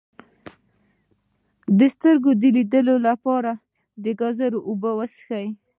د 1.77 1.79
سترګو 1.93 2.31
د 2.41 2.43
لید 2.55 2.73
لپاره 3.07 3.51
د 4.03 4.05
ګازرې 4.19 4.59
اوبه 4.69 4.91
وڅښئ 4.95 5.47